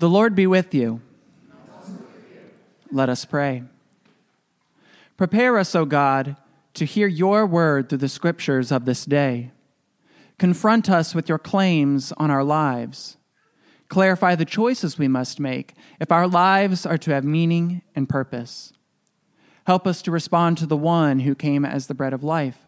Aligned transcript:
The 0.00 0.08
Lord 0.08 0.34
be 0.34 0.46
with 0.46 0.72
you. 0.72 1.02
Let 2.90 3.10
us 3.10 3.26
pray. 3.26 3.64
Prepare 5.18 5.58
us, 5.58 5.74
O 5.74 5.84
God, 5.84 6.36
to 6.72 6.86
hear 6.86 7.06
your 7.06 7.44
word 7.44 7.90
through 7.90 7.98
the 7.98 8.08
scriptures 8.08 8.72
of 8.72 8.86
this 8.86 9.04
day. 9.04 9.50
Confront 10.38 10.88
us 10.88 11.14
with 11.14 11.28
your 11.28 11.38
claims 11.38 12.14
on 12.16 12.30
our 12.30 12.42
lives. 12.42 13.18
Clarify 13.90 14.36
the 14.36 14.46
choices 14.46 14.96
we 14.96 15.06
must 15.06 15.38
make 15.38 15.74
if 16.00 16.10
our 16.10 16.26
lives 16.26 16.86
are 16.86 16.96
to 16.96 17.10
have 17.10 17.24
meaning 17.24 17.82
and 17.94 18.08
purpose. 18.08 18.72
Help 19.66 19.86
us 19.86 20.00
to 20.00 20.10
respond 20.10 20.56
to 20.56 20.66
the 20.66 20.78
one 20.78 21.20
who 21.20 21.34
came 21.34 21.66
as 21.66 21.88
the 21.88 21.94
bread 21.94 22.14
of 22.14 22.24
life, 22.24 22.66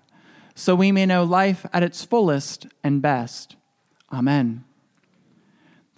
so 0.55 0.75
we 0.75 0.93
may 0.93 1.07
know 1.07 1.25
life 1.25 1.65
at 1.73 1.83
its 1.83 2.05
fullest 2.05 2.67
and 2.85 3.01
best. 3.01 3.57
Amen. 4.13 4.65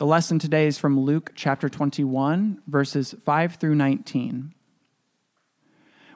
The 0.04 0.10
lesson 0.10 0.38
today 0.38 0.66
is 0.66 0.76
from 0.76 1.00
Luke 1.00 1.32
chapter 1.34 1.70
21, 1.70 2.60
verses 2.66 3.14
5 3.24 3.54
through 3.54 3.74
19. 3.74 4.52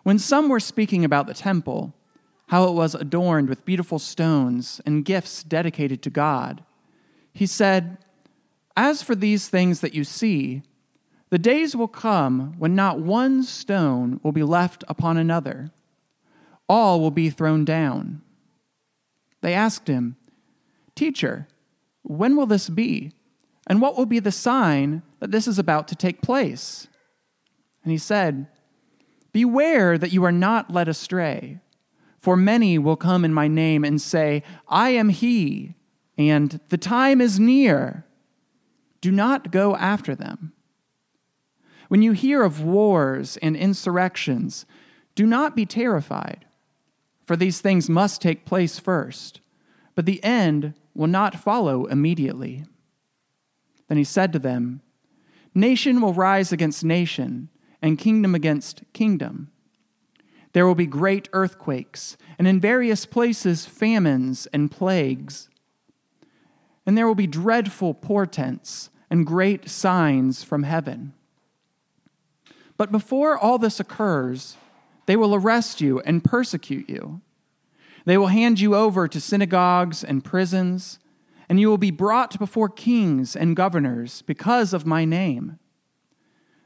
When 0.03 0.19
some 0.19 0.51
were 0.51 0.61
speaking 0.61 1.07
about 1.07 1.27
the 1.27 1.33
temple, 1.33 1.95
how 2.49 2.65
it 2.65 2.75
was 2.75 2.95
adorned 2.95 3.49
with 3.49 3.65
beautiful 3.65 3.99
stones 3.99 4.83
and 4.85 5.07
gifts 5.07 5.43
dedicated 5.43 6.03
to 6.03 6.11
God, 6.11 6.63
he 7.33 7.47
said, 7.47 7.97
As 8.77 9.03
for 9.03 9.15
these 9.15 9.49
things 9.49 9.81
that 9.81 9.95
you 9.95 10.05
see, 10.05 10.61
the 11.31 11.39
days 11.39 11.75
will 11.75 11.89
come 11.89 12.59
when 12.59 12.75
not 12.75 13.01
one 13.01 13.43
stone 13.43 14.21
will 14.23 14.33
be 14.33 14.43
left 14.43 14.85
upon 14.87 15.17
another, 15.17 15.71
all 16.69 17.01
will 17.01 17.11
be 17.11 17.31
thrown 17.31 17.65
down. 17.65 18.21
They 19.41 19.55
asked 19.55 19.89
him, 19.89 20.17
Teacher, 20.95 21.49
when 22.03 22.37
will 22.37 22.45
this 22.45 22.69
be? 22.69 23.13
And 23.69 23.83
what 23.83 23.97
will 23.97 24.07
be 24.07 24.19
the 24.19 24.33
sign 24.33 25.03
that 25.21 25.31
this 25.31 25.47
is 25.47 25.59
about 25.59 25.87
to 25.89 25.95
take 25.95 26.23
place? 26.23 26.89
And 27.85 27.93
he 27.93 27.99
said, 27.99 28.47
Beware 29.31 29.99
that 29.99 30.13
you 30.13 30.25
are 30.25 30.33
not 30.33 30.73
led 30.73 30.89
astray, 30.89 31.61
for 32.19 32.37
many 32.37 32.79
will 32.79 32.97
come 32.97 33.25
in 33.25 33.33
my 33.33 33.47
name 33.47 33.85
and 33.85 34.01
say, 34.01 34.43
I 34.69 34.91
am 34.91 35.11
he, 35.11 35.75
and 36.17 36.59
the 36.71 36.79
time 36.79 37.21
is 37.21 37.39
near. 37.39 38.07
Do 39.03 39.13
not 39.13 39.53
go 39.53 39.77
after 39.77 40.15
them. 40.15 40.55
When 41.89 42.03
you 42.03 42.13
hear 42.13 42.43
of 42.43 42.65
wars 42.65 43.37
and 43.39 43.55
insurrections, 43.57 44.67
do 45.15 45.27
not 45.27 45.55
be 45.55 45.67
terrified, 45.67 46.47
for 47.27 47.37
these 47.37 47.61
things 47.61 47.89
must 47.89 48.23
take 48.23 48.47
place 48.47 48.79
first, 48.79 49.41
but 49.95 50.07
the 50.07 50.23
end 50.25 50.75
will 50.95 51.07
not 51.07 51.37
follow 51.37 51.85
immediately. 51.87 52.65
Then 53.89 53.99
he 53.99 54.05
said 54.05 54.33
to 54.33 54.39
them, 54.39 54.83
Nation 55.55 56.01
will 56.01 56.13
rise 56.13 56.53
against 56.53 56.85
nation, 56.85 57.49
and 57.83 57.99
kingdom 57.99 58.35
against 58.35 58.83
kingdom. 58.93 59.51
There 60.53 60.67
will 60.67 60.75
be 60.75 60.87
great 60.87 61.29
earthquakes, 61.33 62.17
and 62.39 62.47
in 62.47 62.61
various 62.61 63.07
places 63.07 63.67
famines 63.67 64.47
and 64.53 64.71
plagues. 64.71 65.49
And 66.87 66.97
there 66.97 67.07
will 67.07 67.15
be 67.15 67.27
dreadful 67.27 67.95
portents 67.95 68.91
and 69.11 69.27
great 69.27 69.69
signs 69.69 70.43
from 70.43 70.63
heaven. 70.63 71.15
But 72.77 72.93
before 72.93 73.37
all 73.37 73.59
this 73.59 73.81
occurs, 73.81 74.57
they 75.07 75.17
will 75.17 75.35
arrest 75.35 75.81
you 75.81 76.01
and 76.01 76.23
persecute 76.23 76.89
you. 76.89 77.21
They 78.05 78.17
will 78.17 78.29
hand 78.29 78.61
you 78.61 78.75
over 78.75 79.09
to 79.09 79.21
synagogues 79.21 80.05
and 80.05 80.25
prisons 80.25 80.99
and 81.49 81.59
you 81.59 81.69
will 81.69 81.79
be 81.79 81.91
brought 81.91 82.39
before 82.39 82.69
kings 82.69 83.35
and 83.35 83.57
governors 83.57 84.23
because 84.23 84.73
of 84.73 84.87
my 84.87 85.05
name. 85.05 85.59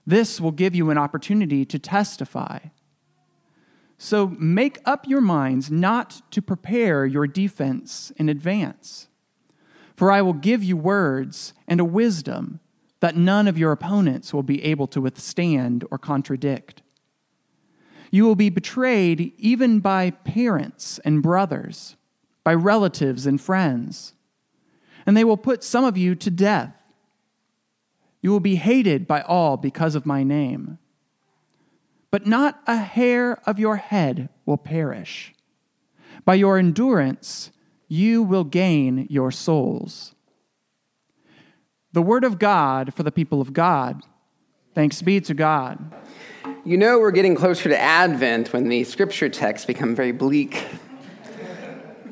This 0.07 0.41
will 0.41 0.51
give 0.51 0.75
you 0.75 0.91
an 0.91 0.99
opportunity 0.99 1.65
to 1.65 1.79
testify. 1.79 2.59
So 3.97 4.29
make 4.39 4.81
up 4.85 5.07
your 5.07 5.21
minds 5.21 5.71
not 5.71 6.23
to 6.33 6.43
prepare 6.43 7.07
your 7.07 7.29
defense 7.29 8.13
in 8.17 8.29
advance. 8.29 9.07
For 9.97 10.11
I 10.11 10.23
will 10.23 10.33
give 10.33 10.65
you 10.65 10.77
words 10.77 11.55
and 11.69 11.79
a 11.79 11.85
wisdom 11.85 12.59
that 12.99 13.17
none 13.17 13.47
of 13.47 13.59
your 13.59 13.71
opponents 13.71 14.35
will 14.35 14.43
be 14.43 14.65
able 14.65 14.89
to 14.89 15.01
withstand 15.01 15.85
or 15.91 15.99
contradict. 15.99 16.83
You 18.11 18.25
will 18.25 18.35
be 18.35 18.51
betrayed 18.51 19.33
even 19.39 19.79
by 19.79 20.11
parents 20.11 20.99
and 21.05 21.23
brothers, 21.23 21.97
by 22.43 22.55
relatives 22.55 23.27
and 23.27 23.41
friends 23.41 24.15
and 25.07 25.17
they 25.17 25.25
will 25.25 25.37
put 25.37 25.65
some 25.65 25.85
of 25.85 25.97
you 25.97 26.15
to 26.15 26.31
death. 26.31 26.75
You 28.21 28.31
will 28.31 28.41
be 28.41 28.55
hated 28.55 29.07
by 29.07 29.23
all 29.23 29.57
because 29.57 29.95
of 29.95 30.07
my 30.07 30.23
name. 30.23 30.79
But 32.11 32.27
not 32.27 32.61
a 32.67 32.77
hair 32.77 33.41
of 33.47 33.59
your 33.59 33.77
head 33.77 34.29
will 34.47 34.59
perish. 34.59 35.35
By 36.25 36.35
your 36.35 36.59
endurance, 36.59 37.51
you 37.89 38.23
will 38.23 38.45
gain 38.45 39.07
your 39.11 39.31
souls. 39.31 40.15
The 41.93 42.03
word 42.03 42.25
of 42.25 42.39
God 42.39 42.95
for 42.95 43.03
the 43.03 43.13
people 43.13 43.41
of 43.41 43.53
God. 43.53 44.03
Thanks 44.75 45.03
be 45.03 45.21
to 45.21 45.35
God. 45.35 45.93
You 46.65 46.77
know, 46.79 46.99
we're 46.99 47.11
getting 47.11 47.35
closer 47.35 47.69
to 47.69 47.79
Advent 47.79 48.53
when 48.53 48.69
the 48.69 48.85
scripture 48.85 49.29
texts 49.29 49.67
become 49.67 49.95
very 49.95 50.13
bleak. 50.13 50.65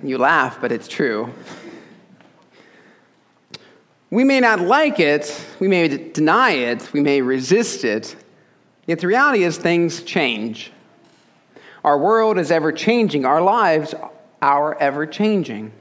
You 0.02 0.18
laugh, 0.18 0.60
but 0.60 0.72
it's 0.72 0.88
true. 0.88 1.32
We 4.10 4.24
may 4.24 4.40
not 4.40 4.60
like 4.60 4.98
it, 4.98 5.46
we 5.60 5.68
may 5.68 5.86
deny 6.10 6.50
it, 6.50 6.92
we 6.92 7.00
may 7.00 7.22
resist 7.22 7.84
it, 7.84 8.16
yet 8.86 8.98
the 8.98 9.06
reality 9.06 9.44
is 9.44 9.56
things 9.56 10.02
change. 10.02 10.72
Our 11.84 11.96
world 11.96 12.36
is 12.36 12.50
ever 12.50 12.72
changing, 12.72 13.24
our 13.24 13.40
lives 13.40 13.94
are 14.42 14.76
ever 14.78 15.06
changing. 15.06 15.72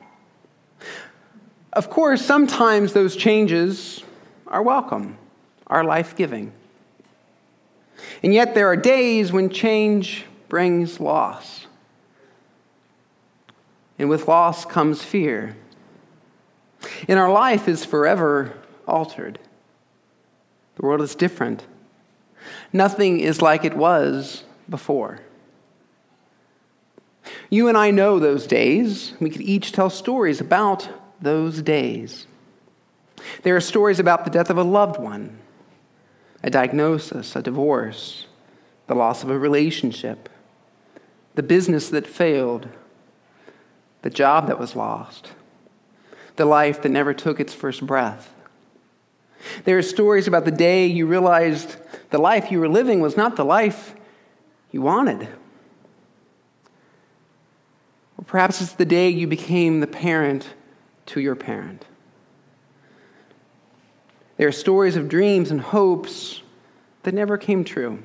Of 1.74 1.90
course, 1.90 2.24
sometimes 2.24 2.94
those 2.94 3.16
changes 3.16 4.04
are 4.48 4.62
welcome, 4.62 5.18
are 5.66 5.84
life 5.84 6.16
giving. 6.16 6.54
And 8.22 8.34
yet, 8.34 8.54
there 8.54 8.68
are 8.68 8.76
days 8.76 9.32
when 9.32 9.50
change 9.50 10.26
brings 10.50 11.00
loss. 11.00 11.68
And 13.98 14.10
with 14.10 14.28
loss 14.28 14.66
comes 14.66 15.04
fear. 15.04 15.56
And 17.08 17.20
our 17.20 17.32
life 17.32 17.68
is 17.68 17.86
forever 17.86 18.54
altered. 18.88 19.40
The 20.76 20.86
world 20.86 21.02
is 21.02 21.16
different. 21.16 21.66
Nothing 22.72 23.20
is 23.20 23.42
like 23.42 23.66
it 23.66 23.76
was 23.76 24.44
before. 24.70 25.20
You 27.50 27.68
and 27.68 27.78
I 27.78 27.92
know 27.92 28.20
those 28.20 28.48
days. 28.48 29.14
We 29.20 29.30
could 29.30 29.42
each 29.42 29.72
tell 29.72 29.90
stories 29.90 30.40
about 30.40 30.90
those 31.22 31.62
days. 31.62 32.28
There 33.44 33.56
are 33.56 33.62
stories 33.62 34.00
about 34.00 34.24
the 34.24 34.32
death 34.32 34.50
of 34.50 34.58
a 34.58 34.64
loved 34.64 35.00
one, 35.00 35.38
a 36.42 36.50
diagnosis, 36.50 37.36
a 37.36 37.42
divorce, 37.42 38.28
the 38.88 38.96
loss 38.96 39.24
of 39.24 39.30
a 39.30 39.38
relationship, 39.38 40.30
the 41.36 41.44
business 41.44 41.90
that 41.90 42.08
failed, 42.08 42.70
the 44.02 44.10
job 44.10 44.48
that 44.48 44.58
was 44.60 44.76
lost 44.76 45.32
the 46.40 46.46
life 46.46 46.82
that 46.82 46.90
never 46.90 47.14
took 47.14 47.40
its 47.40 47.54
first 47.54 47.86
breath. 47.86 48.34
There 49.66 49.78
are 49.78 49.84
stories 49.84 50.26
about 50.26 50.46
the 50.46 50.52
day 50.52 50.88
you 50.88 51.06
realized 51.06 51.76
the 52.12 52.18
life 52.18 52.50
you 52.50 52.60
were 52.60 52.70
living 52.70 53.02
was 53.02 53.18
not 53.18 53.36
the 53.36 53.44
life 53.44 53.94
you 54.72 54.82
wanted. 54.82 55.28
Or 58.18 58.24
perhaps 58.26 58.62
it's 58.62 58.72
the 58.72 58.86
day 58.86 59.10
you 59.10 59.28
became 59.28 59.82
the 59.82 59.88
parent 59.88 60.48
to 61.08 61.20
your 61.20 61.36
parent. 61.36 61.86
There 64.38 64.48
are 64.48 64.54
stories 64.54 64.96
of 64.96 65.10
dreams 65.10 65.52
and 65.52 65.60
hopes 65.60 66.42
that 67.04 67.14
never 67.14 67.38
came 67.38 67.66
true. 67.66 68.02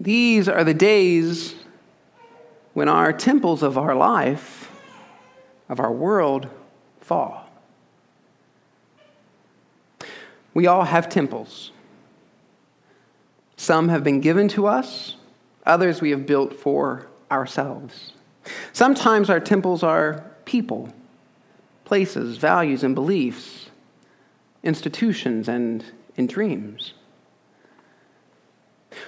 These 0.00 0.48
are 0.48 0.64
the 0.64 0.72
days 0.72 1.54
when 2.72 2.88
our 2.88 3.12
temples 3.12 3.62
of 3.62 3.76
our 3.76 3.94
life 3.94 4.70
of 5.68 5.80
our 5.80 5.92
world 5.92 6.48
fall. 7.00 7.48
We 10.54 10.66
all 10.66 10.84
have 10.84 11.08
temples. 11.08 11.72
Some 13.56 13.88
have 13.88 14.04
been 14.04 14.20
given 14.20 14.48
to 14.48 14.66
us, 14.66 15.16
others 15.64 16.00
we 16.00 16.10
have 16.10 16.26
built 16.26 16.54
for 16.54 17.08
ourselves. 17.30 18.12
Sometimes 18.72 19.28
our 19.28 19.40
temples 19.40 19.82
are 19.82 20.24
people, 20.44 20.92
places, 21.84 22.36
values, 22.36 22.84
and 22.84 22.94
beliefs, 22.94 23.70
institutions, 24.62 25.48
and 25.48 25.84
in 26.16 26.26
dreams. 26.26 26.94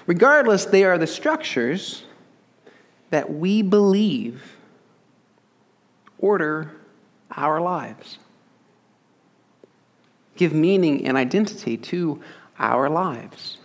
Regardless, 0.06 0.64
they 0.66 0.84
are 0.84 0.98
the 0.98 1.06
structures 1.06 2.04
that 3.10 3.32
we 3.32 3.62
believe 3.62 4.57
order 6.18 6.72
our 7.30 7.60
lives. 7.60 8.18
give 10.38 10.54
meaning 10.54 11.06
and 11.06 11.18
identity 11.18 11.76
to 11.76 12.22
our 12.58 12.88
lives, 12.88 13.58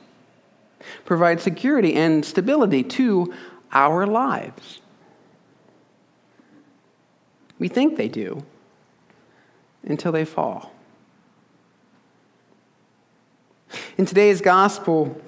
provide 1.06 1.40
security 1.40 1.94
and 1.94 2.26
stability 2.26 2.84
to 2.84 3.34
our 3.72 4.06
lives. 4.06 4.82
We 7.60 7.70
think 7.70 7.96
they 7.96 8.10
do 8.10 8.44
until 9.84 10.12
they 10.12 10.26
fall. 10.26 10.74
In 13.98 14.06
today's 14.06 14.42
gospel, 14.42 15.20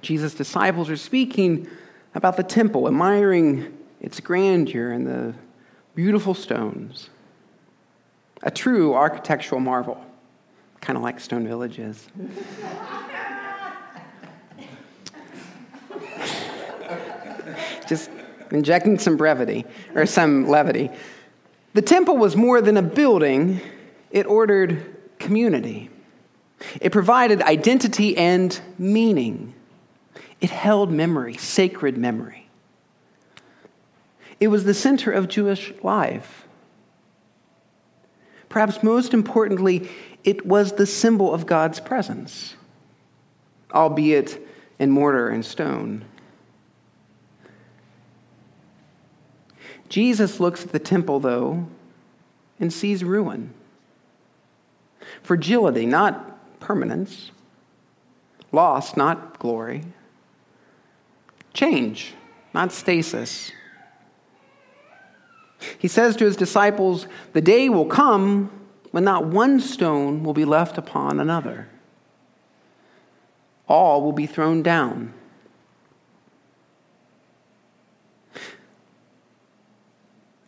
Jesus' 0.00 0.34
disciples 0.34 0.88
are 0.88 0.96
speaking 0.96 1.66
about 2.14 2.36
the 2.36 2.42
temple, 2.42 2.86
admiring 2.86 3.76
its 4.00 4.20
grandeur 4.20 4.92
and 4.92 5.06
the 5.06 5.34
beautiful 6.00 6.32
stones. 6.32 7.10
A 8.42 8.50
true 8.50 8.94
architectural 8.94 9.60
marvel, 9.60 10.02
kind 10.80 10.96
of 10.96 11.02
like 11.02 11.20
Stone 11.20 11.46
Village 11.46 11.78
is. 11.78 12.08
Just 17.86 18.10
injecting 18.50 18.98
some 18.98 19.18
brevity 19.18 19.66
or 19.94 20.06
some 20.06 20.48
levity. 20.48 20.88
The 21.74 21.82
temple 21.82 22.16
was 22.16 22.34
more 22.34 22.62
than 22.62 22.78
a 22.78 22.82
building, 22.82 23.60
it 24.10 24.24
ordered 24.24 24.96
community. 25.18 25.90
It 26.80 26.92
provided 26.92 27.42
identity 27.42 28.16
and 28.16 28.58
meaning. 28.78 29.52
It 30.40 30.48
held 30.48 30.90
memory, 30.90 31.36
sacred 31.36 31.98
memory. 31.98 32.39
It 34.40 34.48
was 34.48 34.64
the 34.64 34.74
center 34.74 35.12
of 35.12 35.28
Jewish 35.28 35.72
life. 35.82 36.48
Perhaps 38.48 38.82
most 38.82 39.14
importantly, 39.14 39.88
it 40.24 40.44
was 40.44 40.72
the 40.72 40.86
symbol 40.86 41.32
of 41.32 41.46
God's 41.46 41.78
presence, 41.78 42.56
albeit 43.72 44.44
in 44.78 44.90
mortar 44.90 45.28
and 45.28 45.44
stone. 45.44 46.04
Jesus 49.88 50.40
looks 50.40 50.64
at 50.64 50.72
the 50.72 50.78
temple, 50.78 51.20
though, 51.20 51.66
and 52.58 52.72
sees 52.72 53.04
ruin. 53.04 53.52
Fragility, 55.22 55.86
not 55.86 56.60
permanence. 56.60 57.30
Loss, 58.52 58.96
not 58.96 59.38
glory. 59.38 59.84
Change, 61.52 62.14
not 62.54 62.72
stasis. 62.72 63.52
He 65.78 65.88
says 65.88 66.16
to 66.16 66.24
his 66.24 66.36
disciples, 66.36 67.06
The 67.32 67.40
day 67.40 67.68
will 67.68 67.86
come 67.86 68.50
when 68.90 69.04
not 69.04 69.26
one 69.26 69.60
stone 69.60 70.22
will 70.24 70.32
be 70.32 70.44
left 70.44 70.78
upon 70.78 71.20
another. 71.20 71.68
All 73.68 74.02
will 74.02 74.12
be 74.12 74.26
thrown 74.26 74.62
down. 74.62 75.14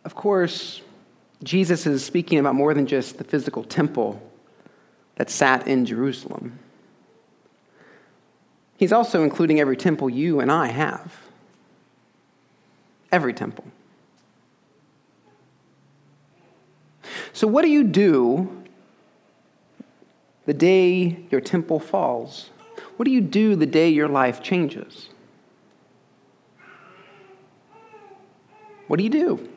Of 0.03 0.15
course, 0.15 0.81
Jesus 1.41 1.85
is 1.85 2.03
speaking 2.03 2.39
about 2.39 2.55
more 2.55 2.73
than 2.73 2.87
just 2.87 3.17
the 3.17 3.23
physical 3.23 3.63
temple 3.63 4.21
that 5.15 5.29
sat 5.29 5.67
in 5.67 5.85
Jerusalem. 5.85 6.59
He's 8.75 8.91
also 8.91 9.23
including 9.23 9.59
every 9.59 9.77
temple 9.77 10.09
you 10.09 10.39
and 10.39 10.51
I 10.51 10.67
have. 10.67 11.21
Every 13.11 13.33
temple. 13.33 13.65
So, 17.33 17.47
what 17.47 17.63
do 17.63 17.69
you 17.69 17.83
do 17.83 18.63
the 20.45 20.53
day 20.53 21.25
your 21.31 21.41
temple 21.41 21.79
falls? 21.79 22.51
What 22.95 23.05
do 23.05 23.11
you 23.11 23.21
do 23.21 23.55
the 23.55 23.65
day 23.65 23.89
your 23.89 24.07
life 24.07 24.43
changes? 24.43 25.09
What 28.87 28.97
do 28.97 29.03
you 29.03 29.09
do? 29.09 29.49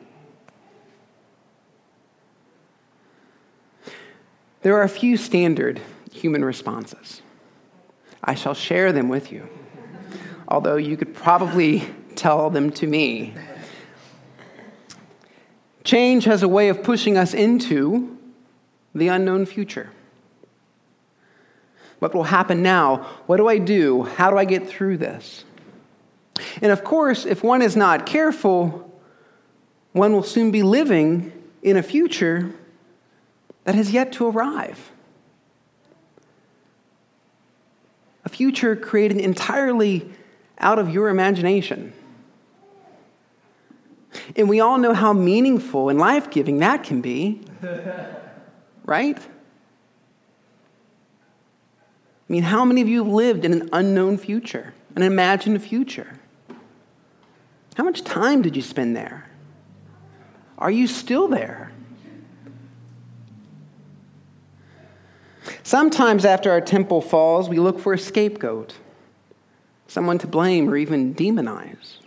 There 4.63 4.75
are 4.75 4.83
a 4.83 4.89
few 4.89 5.15
standard 5.15 5.79
human 6.11 6.43
responses. 6.43 7.21
I 8.23 8.33
shall 8.33 8.55
share 8.55 8.91
them 8.91 9.07
with 9.07 9.31
you, 9.31 9.47
although 10.47 10.77
you 10.77 10.97
could 10.97 11.13
probably 11.13 11.87
tell 12.15 12.49
them 12.49 12.71
to 12.71 12.87
me. 12.87 13.35
Change 15.87 16.25
has 16.25 16.43
a 16.43 16.49
way 16.49 16.67
of 16.67 16.83
pushing 16.83 17.17
us 17.17 17.33
into 17.33 18.17
the 18.93 19.07
unknown 19.07 19.45
future. 19.45 19.89
What 21.99 22.13
will 22.13 22.25
happen 22.25 22.61
now? 22.61 22.97
What 23.25 23.37
do 23.37 23.47
I 23.47 23.57
do? 23.57 24.03
How 24.03 24.29
do 24.29 24.37
I 24.37 24.43
get 24.43 24.67
through 24.67 24.97
this? 24.97 25.45
And 26.61 26.73
of 26.73 26.83
course, 26.83 27.25
if 27.25 27.41
one 27.41 27.61
is 27.61 27.77
not 27.77 28.05
careful, 28.05 28.99
one 29.93 30.11
will 30.11 30.23
soon 30.23 30.51
be 30.51 30.61
living 30.61 31.31
in 31.61 31.77
a 31.77 31.83
future 31.83 32.53
that 33.63 33.73
has 33.73 33.93
yet 33.93 34.11
to 34.11 34.27
arrive. 34.27 34.91
A 38.25 38.29
future 38.29 38.75
created 38.75 39.19
entirely 39.19 40.11
out 40.59 40.79
of 40.79 40.89
your 40.89 41.07
imagination. 41.07 41.93
And 44.35 44.49
we 44.49 44.59
all 44.59 44.77
know 44.77 44.93
how 44.93 45.13
meaningful 45.13 45.89
and 45.89 45.99
life 45.99 46.29
giving 46.29 46.59
that 46.59 46.83
can 46.83 47.01
be, 47.01 47.41
right? 48.85 49.17
I 52.29 52.33
mean, 52.33 52.43
how 52.43 52.65
many 52.65 52.81
of 52.81 52.89
you 52.89 53.03
have 53.03 53.13
lived 53.13 53.45
in 53.45 53.53
an 53.53 53.69
unknown 53.71 54.17
future, 54.17 54.73
an 54.95 55.03
imagined 55.03 55.61
future? 55.61 56.19
How 57.75 57.83
much 57.83 58.03
time 58.03 58.41
did 58.41 58.55
you 58.55 58.61
spend 58.61 58.95
there? 58.95 59.29
Are 60.57 60.71
you 60.71 60.87
still 60.87 61.27
there? 61.27 61.71
Sometimes 65.63 66.25
after 66.25 66.51
our 66.51 66.61
temple 66.61 67.01
falls, 67.01 67.47
we 67.47 67.59
look 67.59 67.79
for 67.79 67.93
a 67.93 67.99
scapegoat, 67.99 68.75
someone 69.87 70.17
to 70.17 70.27
blame 70.27 70.69
or 70.69 70.75
even 70.75 71.13
demonize. 71.13 71.97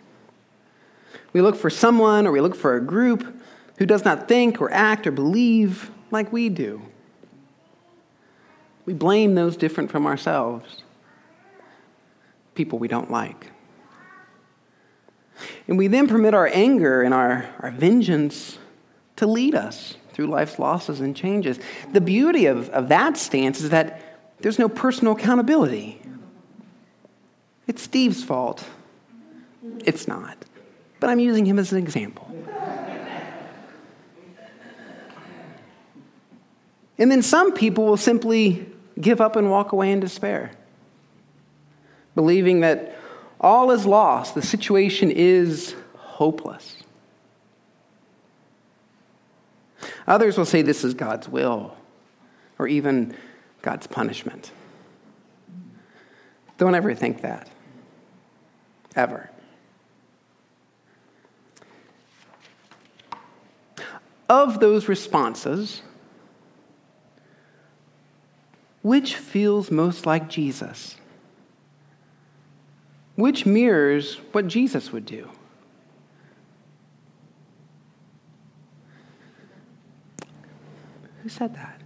We 1.32 1.40
look 1.40 1.56
for 1.56 1.70
someone 1.70 2.26
or 2.26 2.32
we 2.32 2.40
look 2.40 2.56
for 2.56 2.76
a 2.76 2.80
group 2.80 3.40
who 3.78 3.86
does 3.86 4.04
not 4.04 4.28
think 4.28 4.60
or 4.60 4.70
act 4.72 5.06
or 5.06 5.10
believe 5.10 5.90
like 6.10 6.32
we 6.32 6.48
do. 6.48 6.82
We 8.84 8.94
blame 8.94 9.34
those 9.34 9.56
different 9.56 9.90
from 9.90 10.06
ourselves, 10.06 10.82
people 12.54 12.78
we 12.78 12.88
don't 12.88 13.10
like. 13.10 13.52
And 15.68 15.78
we 15.78 15.86
then 15.86 16.08
permit 16.08 16.34
our 16.34 16.48
anger 16.52 17.02
and 17.02 17.14
our, 17.14 17.48
our 17.60 17.70
vengeance 17.70 18.58
to 19.16 19.26
lead 19.26 19.54
us 19.54 19.96
through 20.12 20.26
life's 20.26 20.58
losses 20.58 21.00
and 21.00 21.14
changes. 21.14 21.58
The 21.92 22.00
beauty 22.00 22.46
of, 22.46 22.68
of 22.70 22.88
that 22.88 23.16
stance 23.16 23.60
is 23.60 23.70
that 23.70 24.18
there's 24.40 24.58
no 24.58 24.68
personal 24.68 25.14
accountability. 25.14 26.02
It's 27.66 27.82
Steve's 27.82 28.24
fault. 28.24 28.64
It's 29.84 30.08
not. 30.08 30.36
But 31.00 31.10
I'm 31.10 31.18
using 31.18 31.46
him 31.46 31.58
as 31.58 31.72
an 31.72 31.78
example. 31.78 32.26
And 36.98 37.10
then 37.10 37.22
some 37.22 37.54
people 37.54 37.86
will 37.86 37.96
simply 37.96 38.66
give 39.00 39.22
up 39.22 39.34
and 39.34 39.50
walk 39.50 39.72
away 39.72 39.90
in 39.90 40.00
despair, 40.00 40.50
believing 42.14 42.60
that 42.60 42.94
all 43.40 43.70
is 43.70 43.86
lost, 43.86 44.34
the 44.34 44.42
situation 44.42 45.10
is 45.10 45.74
hopeless. 45.96 46.76
Others 50.06 50.36
will 50.36 50.44
say 50.44 50.60
this 50.60 50.84
is 50.84 50.92
God's 50.92 51.26
will 51.26 51.74
or 52.58 52.68
even 52.68 53.16
God's 53.62 53.86
punishment. 53.86 54.50
Don't 56.58 56.74
ever 56.74 56.94
think 56.94 57.22
that. 57.22 57.48
Ever. 58.94 59.30
Of 64.30 64.60
those 64.60 64.88
responses, 64.88 65.82
which 68.80 69.16
feels 69.16 69.72
most 69.72 70.06
like 70.06 70.28
Jesus? 70.28 70.94
Which 73.16 73.44
mirrors 73.44 74.18
what 74.30 74.46
Jesus 74.46 74.92
would 74.92 75.04
do? 75.04 75.28
Who 81.24 81.28
said 81.28 81.56
that? 81.56 81.80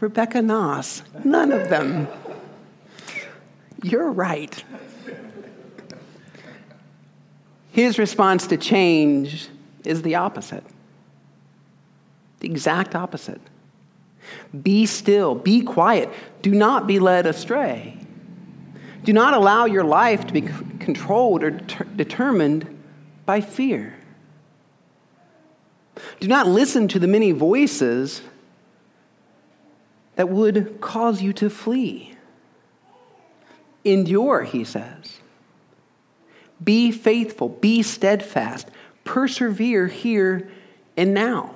Rebecca 0.00 0.40
Noss. 0.40 1.02
None 1.24 1.52
of 1.52 1.68
them. 1.70 2.08
You're 3.84 4.10
right. 4.10 4.64
His 7.70 7.96
response 7.96 8.48
to 8.48 8.56
change 8.56 9.48
is 9.84 10.02
the 10.02 10.16
opposite, 10.16 10.64
the 12.44 12.50
exact 12.50 12.94
opposite. 12.94 13.40
Be 14.62 14.84
still, 14.84 15.34
be 15.34 15.62
quiet, 15.62 16.10
do 16.42 16.52
not 16.52 16.86
be 16.86 16.98
led 16.98 17.26
astray. 17.26 17.98
Do 19.02 19.12
not 19.12 19.32
allow 19.34 19.64
your 19.64 19.84
life 19.84 20.26
to 20.26 20.32
be 20.32 20.42
controlled 20.78 21.42
or 21.42 21.52
ter- 21.52 21.84
determined 21.84 22.82
by 23.24 23.40
fear. 23.40 23.96
Do 26.20 26.28
not 26.28 26.46
listen 26.46 26.86
to 26.88 26.98
the 26.98 27.06
many 27.06 27.32
voices 27.32 28.20
that 30.16 30.28
would 30.28 30.80
cause 30.80 31.22
you 31.22 31.32
to 31.34 31.48
flee. 31.48 32.14
Endure, 33.84 34.42
he 34.42 34.64
says. 34.64 35.20
Be 36.62 36.90
faithful, 36.90 37.48
be 37.48 37.82
steadfast, 37.82 38.68
persevere 39.04 39.86
here 39.86 40.50
and 40.96 41.14
now. 41.14 41.53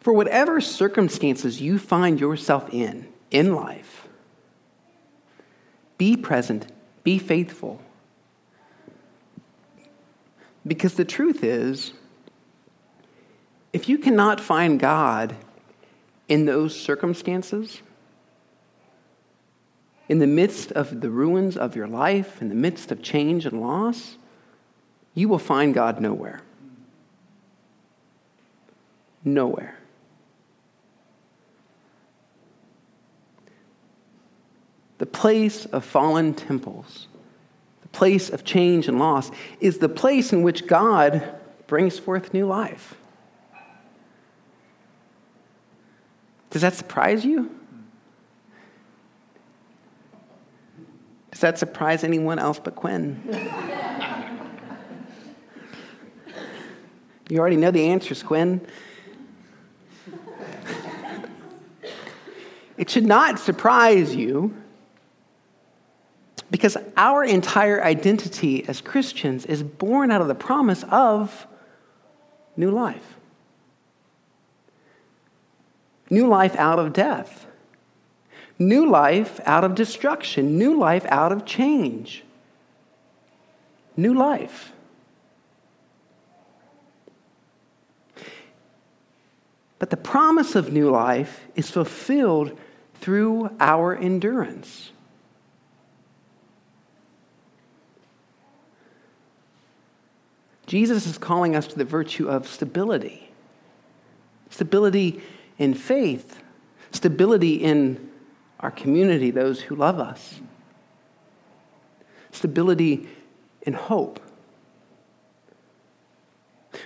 For 0.00 0.12
whatever 0.12 0.60
circumstances 0.60 1.60
you 1.60 1.78
find 1.78 2.20
yourself 2.20 2.72
in, 2.72 3.08
in 3.30 3.54
life, 3.54 4.08
be 5.98 6.16
present, 6.16 6.66
be 7.02 7.18
faithful. 7.18 7.82
Because 10.66 10.94
the 10.94 11.04
truth 11.04 11.42
is, 11.42 11.92
if 13.72 13.88
you 13.88 13.98
cannot 13.98 14.40
find 14.40 14.78
God 14.78 15.34
in 16.28 16.44
those 16.46 16.78
circumstances, 16.78 17.82
in 20.08 20.20
the 20.20 20.26
midst 20.26 20.72
of 20.72 21.00
the 21.00 21.10
ruins 21.10 21.56
of 21.56 21.76
your 21.76 21.86
life, 21.86 22.40
in 22.40 22.48
the 22.48 22.54
midst 22.54 22.90
of 22.90 23.02
change 23.02 23.44
and 23.44 23.60
loss, 23.60 24.16
you 25.14 25.28
will 25.28 25.38
find 25.38 25.74
God 25.74 26.00
nowhere. 26.00 26.40
Nowhere. 29.24 29.77
Place 35.18 35.66
of 35.66 35.84
fallen 35.84 36.32
temples, 36.32 37.08
the 37.82 37.88
place 37.88 38.30
of 38.30 38.44
change 38.44 38.86
and 38.86 39.00
loss, 39.00 39.32
is 39.58 39.78
the 39.78 39.88
place 39.88 40.32
in 40.32 40.42
which 40.42 40.68
God 40.68 41.28
brings 41.66 41.98
forth 41.98 42.32
new 42.32 42.46
life. 42.46 42.94
Does 46.50 46.62
that 46.62 46.74
surprise 46.74 47.24
you? 47.24 47.50
Does 51.32 51.40
that 51.40 51.58
surprise 51.58 52.04
anyone 52.04 52.38
else 52.38 52.60
but 52.60 52.76
Quinn? 52.76 53.20
you 57.28 57.40
already 57.40 57.56
know 57.56 57.72
the 57.72 57.86
answers, 57.86 58.22
Quinn. 58.22 58.64
it 62.76 62.88
should 62.88 63.04
not 63.04 63.40
surprise 63.40 64.14
you 64.14 64.54
because 66.50 66.76
our 66.96 67.22
entire 67.24 67.82
identity 67.82 68.66
as 68.68 68.80
Christians 68.80 69.44
is 69.46 69.62
born 69.62 70.10
out 70.10 70.20
of 70.20 70.28
the 70.28 70.34
promise 70.34 70.84
of 70.90 71.46
new 72.56 72.70
life. 72.70 73.16
New 76.10 76.26
life 76.26 76.56
out 76.56 76.78
of 76.78 76.92
death. 76.92 77.46
New 78.58 78.88
life 78.88 79.40
out 79.44 79.62
of 79.62 79.74
destruction. 79.74 80.58
New 80.58 80.78
life 80.78 81.04
out 81.06 81.32
of 81.32 81.44
change. 81.44 82.24
New 83.96 84.14
life. 84.14 84.72
But 89.78 89.90
the 89.90 89.96
promise 89.96 90.54
of 90.54 90.72
new 90.72 90.90
life 90.90 91.46
is 91.54 91.70
fulfilled 91.70 92.58
through 92.94 93.50
our 93.60 93.94
endurance. 93.94 94.90
Jesus 100.68 101.06
is 101.06 101.16
calling 101.16 101.56
us 101.56 101.66
to 101.68 101.78
the 101.78 101.84
virtue 101.84 102.28
of 102.28 102.46
stability. 102.46 103.30
Stability 104.50 105.22
in 105.56 105.72
faith, 105.72 106.42
stability 106.92 107.54
in 107.54 108.10
our 108.60 108.70
community, 108.70 109.30
those 109.30 109.62
who 109.62 109.74
love 109.74 109.98
us, 109.98 110.42
stability 112.32 113.08
in 113.62 113.72
hope. 113.72 114.20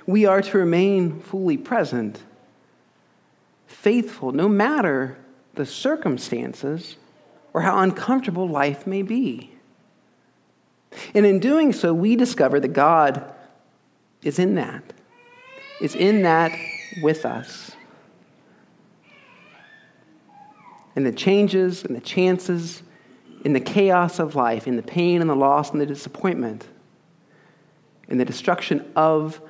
We 0.07 0.27
are 0.27 0.43
to 0.43 0.59
remain 0.59 1.19
fully 1.19 1.57
present, 1.57 2.23
faithful, 3.67 4.31
no 4.31 4.49
matter 4.49 5.19
the 5.55 5.67
circumstances 5.67 6.97
or 7.53 7.63
how 7.63 7.81
uncomfortable 7.81 8.49
life 8.49 8.87
may 8.87 9.03
be. 9.03 9.51
And 11.15 11.27
in 11.27 11.41
doing 11.41 11.73
so, 11.73 11.93
we 11.93 12.15
discover 12.15 12.61
that 12.61 12.69
God 12.69 13.35
is 14.23 14.39
in 14.39 14.55
that, 14.55 14.83
is 15.81 15.95
in 15.95 16.23
that 16.23 16.53
with 17.03 17.25
us. 17.25 17.73
And 20.95 21.07
the 21.07 21.13
changes 21.13 21.85
and 21.85 21.97
the 21.97 22.01
chances 22.01 22.83
in 23.45 23.55
the 23.55 23.61
chaos 23.61 24.19
of 24.19 24.35
life, 24.35 24.69
in 24.69 24.77
the 24.77 24.83
pain 24.83 25.21
and 25.21 25.29
the 25.29 25.35
loss 25.35 25.71
and 25.71 25.81
the 25.81 25.87
disappointment, 25.87 26.67
in 28.09 28.19
the 28.19 28.25
destruction 28.25 28.91
of 28.95 29.41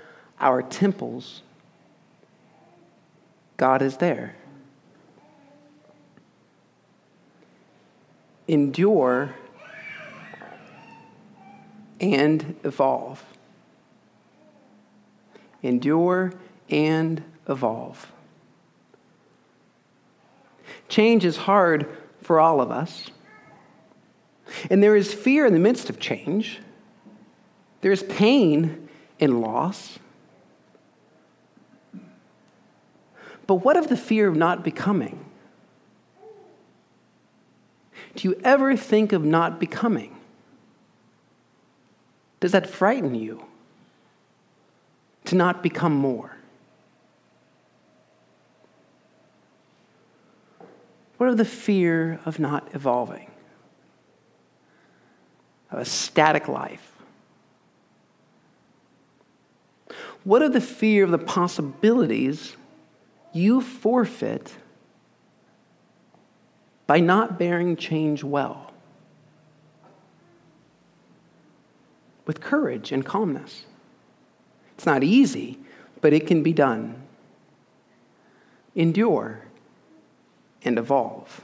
our 0.40 0.62
temples, 0.62 1.42
God 3.56 3.82
is 3.82 3.98
there. 3.98 4.36
Endure 8.48 9.34
and 12.00 12.56
evolve 12.64 13.22
endure, 15.62 16.33
and 16.69 17.23
evolve. 17.49 18.11
Change 20.88 21.25
is 21.25 21.37
hard 21.37 21.88
for 22.21 22.40
all 22.40 22.61
of 22.61 22.71
us. 22.71 23.07
And 24.71 24.83
there 24.83 24.97
is 24.97 25.12
fear 25.12 25.47
in 25.47 25.52
the 25.52 25.59
midst 25.59 25.88
of 25.88 25.99
change. 25.99 26.61
There 27.81 27.92
is 27.92 28.02
pain 28.04 28.88
in 29.19 29.40
loss. 29.40 29.99
But 33.47 33.57
what 33.57 33.76
of 33.76 33.88
the 33.88 33.97
fear 33.97 34.28
of 34.28 34.37
not 34.37 34.62
becoming? 34.62 35.25
Do 38.14 38.28
you 38.28 38.40
ever 38.45 38.76
think 38.76 39.12
of 39.12 39.25
not 39.25 39.59
becoming? 39.59 40.16
Does 42.40 42.52
that 42.52 42.69
frighten 42.69 43.14
you? 43.14 43.45
To 45.32 45.36
not 45.38 45.62
become 45.62 45.94
more? 45.94 46.36
What 51.16 51.30
of 51.30 51.38
the 51.38 51.44
fear 51.46 52.20
of 52.26 52.38
not 52.38 52.68
evolving? 52.74 53.30
Of 55.70 55.78
a 55.78 55.84
static 55.86 56.48
life? 56.48 56.92
What 60.24 60.42
of 60.42 60.52
the 60.52 60.60
fear 60.60 61.02
of 61.02 61.10
the 61.10 61.18
possibilities 61.18 62.54
you 63.32 63.62
forfeit 63.62 64.54
by 66.86 67.00
not 67.00 67.38
bearing 67.38 67.74
change 67.76 68.22
well? 68.22 68.70
With 72.26 72.42
courage 72.42 72.92
and 72.92 73.02
calmness. 73.02 73.64
It's 74.82 74.86
not 74.88 75.04
easy, 75.04 75.60
but 76.00 76.12
it 76.12 76.26
can 76.26 76.42
be 76.42 76.52
done. 76.52 77.00
Endure 78.74 79.42
and 80.64 80.76
evolve. 80.76 81.40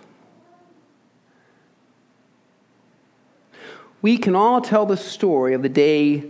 We 4.02 4.18
can 4.18 4.34
all 4.34 4.60
tell 4.60 4.86
the 4.86 4.96
story 4.96 5.54
of 5.54 5.62
the 5.62 5.68
day 5.68 6.24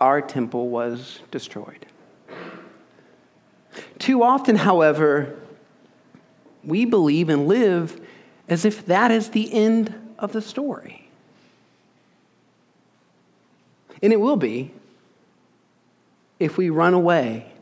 our 0.00 0.20
temple 0.20 0.70
was 0.70 1.20
destroyed. 1.30 1.86
Too 4.00 4.24
often, 4.24 4.56
however, 4.56 5.38
we 6.64 6.84
believe 6.84 7.28
and 7.28 7.46
live 7.46 8.04
as 8.48 8.64
if 8.64 8.84
that 8.86 9.12
is 9.12 9.28
the 9.28 9.52
end 9.52 9.94
of 10.18 10.32
the 10.32 10.42
story. 10.42 11.08
And 14.02 14.12
it 14.12 14.18
will 14.18 14.34
be 14.34 14.72
if 16.38 16.56
we 16.56 16.70
run 16.70 16.94
away, 16.94 17.52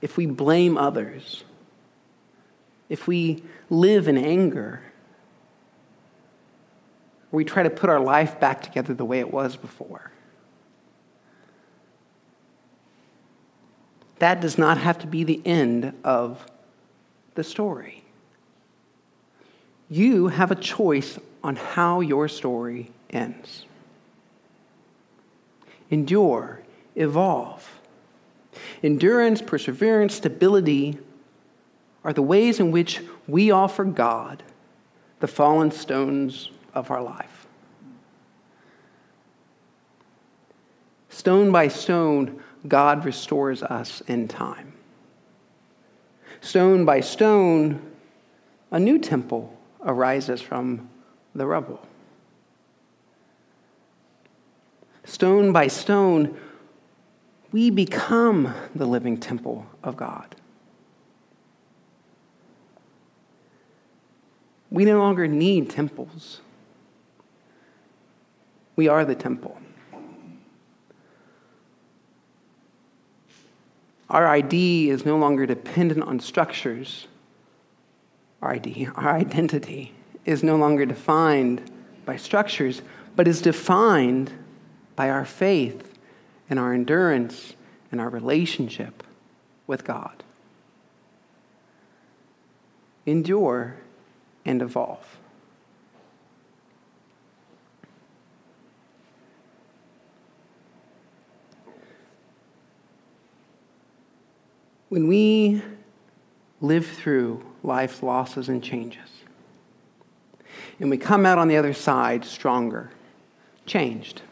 if 0.00 0.16
we 0.16 0.26
blame 0.26 0.76
others, 0.76 1.44
if 2.88 3.06
we 3.06 3.42
live 3.70 4.08
in 4.08 4.16
anger, 4.16 4.82
we 7.30 7.44
try 7.44 7.62
to 7.62 7.70
put 7.70 7.90
our 7.90 8.00
life 8.00 8.40
back 8.40 8.62
together 8.62 8.94
the 8.94 9.04
way 9.04 9.18
it 9.20 9.32
was 9.32 9.56
before. 9.56 10.10
that 14.18 14.40
does 14.40 14.58
not 14.58 14.78
have 14.78 14.98
to 14.98 15.06
be 15.06 15.24
the 15.24 15.40
end 15.44 15.92
of 16.04 16.44
the 17.34 17.44
story. 17.44 18.04
You 19.88 20.28
have 20.28 20.50
a 20.50 20.56
choice 20.56 21.18
on 21.42 21.56
how 21.56 22.00
your 22.00 22.28
story 22.28 22.90
ends. 23.10 23.64
Endure, 25.90 26.60
evolve. 26.94 27.77
Endurance, 28.82 29.42
perseverance, 29.42 30.14
stability 30.14 30.98
are 32.04 32.12
the 32.12 32.22
ways 32.22 32.60
in 32.60 32.70
which 32.70 33.02
we 33.26 33.50
offer 33.50 33.84
God 33.84 34.42
the 35.20 35.26
fallen 35.26 35.70
stones 35.70 36.50
of 36.74 36.90
our 36.90 37.02
life. 37.02 37.46
Stone 41.08 41.50
by 41.50 41.68
stone, 41.68 42.42
God 42.66 43.04
restores 43.04 43.62
us 43.62 44.00
in 44.02 44.28
time. 44.28 44.72
Stone 46.40 46.84
by 46.84 47.00
stone, 47.00 47.82
a 48.70 48.78
new 48.78 48.98
temple 48.98 49.58
arises 49.84 50.40
from 50.40 50.88
the 51.34 51.46
rubble. 51.46 51.84
Stone 55.04 55.52
by 55.52 55.66
stone, 55.66 56.38
we 57.52 57.70
become 57.70 58.54
the 58.74 58.86
living 58.86 59.18
temple 59.18 59.66
of 59.82 59.96
God. 59.96 60.36
We 64.70 64.84
no 64.84 64.98
longer 64.98 65.26
need 65.26 65.70
temples. 65.70 66.40
We 68.76 68.86
are 68.86 69.04
the 69.04 69.14
temple. 69.14 69.58
Our 74.10 74.26
ID 74.26 74.90
is 74.90 75.04
no 75.04 75.18
longer 75.18 75.46
dependent 75.46 76.02
on 76.02 76.20
structures. 76.20 77.06
Our 78.40 78.52
ID, 78.52 78.88
our 78.94 79.14
identity 79.14 79.92
is 80.24 80.42
no 80.42 80.56
longer 80.56 80.86
defined 80.86 81.70
by 82.04 82.16
structures, 82.16 82.82
but 83.16 83.26
is 83.26 83.42
defined 83.42 84.32
by 84.96 85.10
our 85.10 85.24
faith 85.24 85.97
and 86.50 86.58
our 86.58 86.72
endurance 86.72 87.54
and 87.90 88.00
our 88.00 88.08
relationship 88.08 89.02
with 89.66 89.84
God. 89.84 90.22
Endure 93.06 93.76
and 94.44 94.62
evolve. 94.62 95.18
When 104.88 105.06
we 105.06 105.62
live 106.62 106.86
through 106.86 107.44
life's 107.62 108.02
losses 108.02 108.48
and 108.48 108.62
changes, 108.62 109.10
and 110.80 110.88
we 110.90 110.96
come 110.96 111.26
out 111.26 111.38
on 111.38 111.48
the 111.48 111.56
other 111.56 111.74
side 111.74 112.24
stronger, 112.24 112.90
changed, 113.66 114.22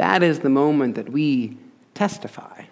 that 0.00 0.22
is 0.22 0.40
the 0.40 0.48
moment 0.48 0.94
that 0.94 1.10
we 1.10 1.58
testify. 1.92 2.62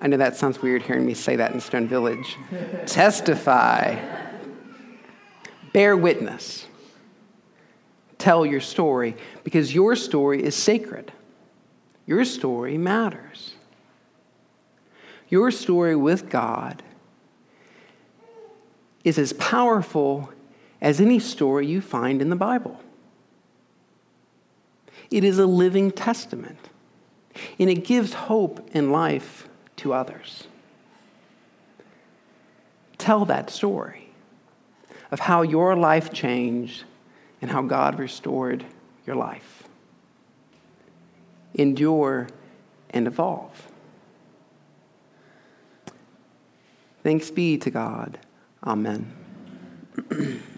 I 0.00 0.08
know 0.08 0.16
that 0.16 0.34
sounds 0.34 0.60
weird 0.60 0.82
hearing 0.82 1.06
me 1.06 1.14
say 1.14 1.36
that 1.36 1.52
in 1.52 1.60
Stone 1.60 1.86
Village. 1.86 2.36
testify. 2.86 3.96
Bear 5.72 5.96
witness. 5.96 6.66
Tell 8.18 8.44
your 8.44 8.60
story 8.60 9.16
because 9.44 9.72
your 9.72 9.94
story 9.94 10.42
is 10.42 10.56
sacred. 10.56 11.12
Your 12.04 12.24
story 12.24 12.76
matters. 12.76 13.54
Your 15.28 15.52
story 15.52 15.94
with 15.94 16.30
God 16.30 16.82
is 19.04 19.18
as 19.18 19.32
powerful 19.34 20.30
as 20.80 21.00
any 21.00 21.20
story 21.20 21.68
you 21.68 21.80
find 21.80 22.20
in 22.20 22.28
the 22.28 22.34
Bible. 22.34 22.80
It 25.10 25.24
is 25.24 25.38
a 25.38 25.46
living 25.46 25.90
testament, 25.90 26.58
and 27.58 27.70
it 27.70 27.84
gives 27.84 28.14
hope 28.14 28.68
and 28.72 28.92
life 28.92 29.48
to 29.76 29.92
others. 29.92 30.44
Tell 32.98 33.24
that 33.26 33.50
story 33.50 34.08
of 35.10 35.20
how 35.20 35.42
your 35.42 35.76
life 35.76 36.12
changed 36.12 36.84
and 37.42 37.50
how 37.50 37.62
God 37.62 37.98
restored 37.98 38.64
your 39.06 39.16
life. 39.16 39.64
Endure 41.54 42.28
and 42.90 43.06
evolve. 43.06 43.68
Thanks 47.02 47.30
be 47.30 47.58
to 47.58 47.70
God. 47.70 48.18
Amen. 48.64 49.12